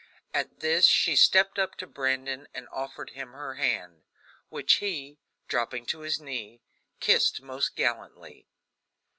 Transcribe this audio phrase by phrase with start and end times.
[0.33, 4.01] At this she stepped up to Brandon and offered him her hand,
[4.49, 6.63] which he, dropping to his knee,
[6.99, 8.47] kissed most gallantly.